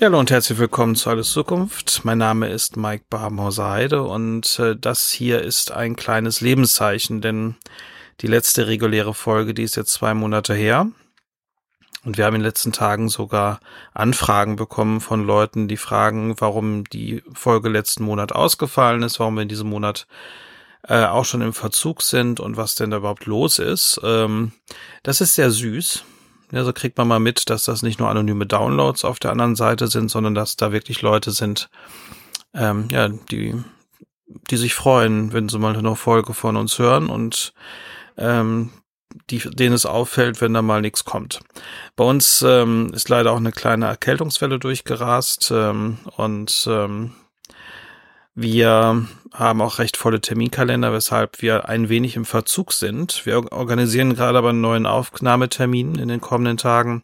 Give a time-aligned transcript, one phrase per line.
[0.00, 2.06] Ja, hallo und herzlich willkommen zu Alles Zukunft.
[2.06, 7.56] Mein Name ist Mike Babenhauser-Heide und äh, das hier ist ein kleines Lebenszeichen, denn
[8.22, 10.90] die letzte reguläre Folge, die ist jetzt zwei Monate her.
[12.06, 13.60] Und wir haben in den letzten Tagen sogar
[13.92, 19.42] Anfragen bekommen von Leuten, die fragen, warum die Folge letzten Monat ausgefallen ist, warum wir
[19.42, 20.06] in diesem Monat
[20.88, 24.00] äh, auch schon im Verzug sind und was denn da überhaupt los ist.
[24.02, 24.52] Ähm,
[25.02, 26.06] das ist sehr süß.
[26.52, 29.56] Ja, so kriegt man mal mit, dass das nicht nur anonyme Downloads auf der anderen
[29.56, 31.70] Seite sind, sondern dass da wirklich Leute sind,
[32.54, 33.54] ähm, ja, die,
[34.50, 37.52] die sich freuen, wenn sie mal eine Folge von uns hören und
[38.16, 38.70] ähm,
[39.28, 41.40] die, denen es auffällt, wenn da mal nichts kommt.
[41.96, 47.12] Bei uns ähm, ist leider auch eine kleine Erkältungswelle durchgerast ähm, und ähm,
[48.34, 53.26] wir haben auch recht volle Terminkalender, weshalb wir ein wenig im Verzug sind.
[53.26, 57.02] Wir organisieren gerade aber einen neuen Aufnahmetermin in den kommenden Tagen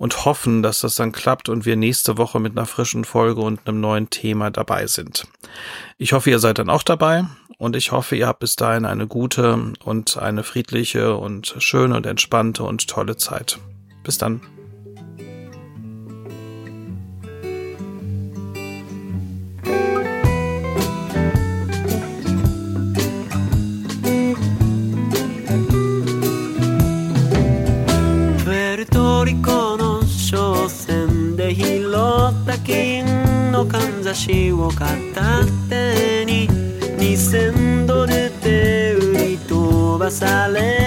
[0.00, 3.60] und hoffen, dass das dann klappt und wir nächste Woche mit einer frischen Folge und
[3.66, 5.26] einem neuen Thema dabei sind.
[5.98, 7.26] Ich hoffe, ihr seid dann auch dabei
[7.58, 12.06] und ich hoffe, ihr habt bis dahin eine gute und eine friedliche und schöne und
[12.06, 13.58] entspannte und tolle Zeit.
[14.02, 14.40] Bis dann.
[33.64, 36.70] かんざしを片手に。
[37.00, 40.79] 2000ドルで売り飛ばされ